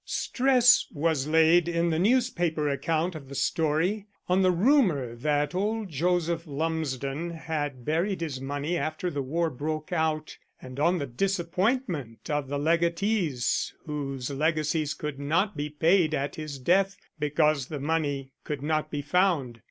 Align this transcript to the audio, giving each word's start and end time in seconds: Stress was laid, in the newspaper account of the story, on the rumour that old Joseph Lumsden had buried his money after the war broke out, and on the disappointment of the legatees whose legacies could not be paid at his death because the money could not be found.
Stress 0.03 0.87
was 0.91 1.27
laid, 1.27 1.67
in 1.67 1.91
the 1.91 1.99
newspaper 1.99 2.67
account 2.67 3.13
of 3.13 3.29
the 3.29 3.35
story, 3.35 4.07
on 4.27 4.41
the 4.41 4.49
rumour 4.49 5.15
that 5.15 5.53
old 5.53 5.89
Joseph 5.89 6.47
Lumsden 6.47 7.29
had 7.29 7.85
buried 7.85 8.21
his 8.21 8.41
money 8.41 8.75
after 8.79 9.11
the 9.11 9.21
war 9.21 9.51
broke 9.51 9.93
out, 9.93 10.39
and 10.59 10.79
on 10.79 10.97
the 10.97 11.05
disappointment 11.05 12.31
of 12.31 12.47
the 12.47 12.57
legatees 12.57 13.75
whose 13.85 14.31
legacies 14.31 14.95
could 14.95 15.19
not 15.19 15.55
be 15.55 15.69
paid 15.69 16.15
at 16.15 16.33
his 16.35 16.57
death 16.57 16.97
because 17.19 17.67
the 17.67 17.79
money 17.79 18.31
could 18.43 18.63
not 18.63 18.89
be 18.89 19.03
found. 19.03 19.59